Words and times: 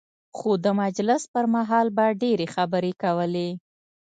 خو 0.37 0.51
د 0.63 0.67
مجلس 0.81 1.23
پر 1.33 1.45
مهال 1.55 1.87
به 1.97 2.05
ډېرې 2.21 2.47
خبرې 2.55 2.93
کولې. 3.03 3.49